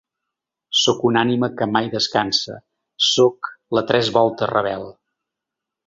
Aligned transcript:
Sóc 0.83 1.03
una 1.09 1.21
ànima 1.25 1.49
que 1.59 1.67
mai 1.75 1.91
descansa, 1.93 2.57
sóc 3.11 3.53
la 3.79 3.85
tres 3.93 4.11
voltes 4.19 4.53
rebel. 4.57 4.93